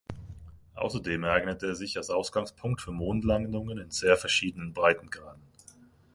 Außerdem 0.73 1.23
eignet 1.25 1.61
er 1.61 1.75
sich 1.75 1.95
als 1.95 2.09
Ausgangspunkt 2.09 2.81
für 2.81 2.91
Mondlandungen 2.91 3.77
in 3.77 3.91
sehr 3.91 4.17
verschiedenen 4.17 4.73
Breitengraden. 4.73 5.43